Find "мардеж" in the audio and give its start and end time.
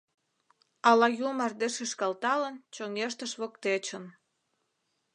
1.37-1.73